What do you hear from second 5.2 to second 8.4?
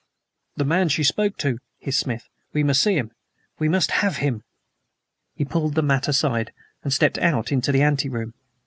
He pulled the mat aside and stepped out into the anteroom.